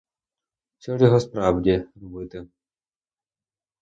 Що 0.77 0.97
ж 0.97 1.03
його 1.05 1.19
справді 1.19 1.85
робити? 1.95 2.47